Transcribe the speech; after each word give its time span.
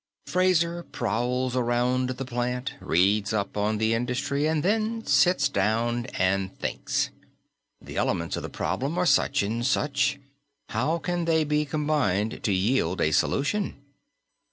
Fraser 0.25 0.81
prowls 0.81 1.55
around 1.55 2.09
the 2.09 2.25
plant, 2.25 2.73
reads 2.79 3.33
up 3.33 3.55
on 3.55 3.77
the 3.77 3.93
industry, 3.93 4.47
and 4.47 4.63
then 4.63 5.05
sits 5.05 5.47
down 5.47 6.07
and 6.17 6.57
thinks. 6.57 7.11
The 7.79 7.97
elements 7.97 8.35
of 8.35 8.41
the 8.41 8.49
problem 8.49 8.97
are 8.97 9.05
such 9.05 9.43
and 9.43 9.63
such; 9.63 10.17
how 10.69 10.97
can 10.97 11.25
they 11.25 11.43
be 11.43 11.65
combined 11.65 12.41
to 12.41 12.51
yield 12.51 12.99
a 12.99 13.11
solution? 13.11 13.75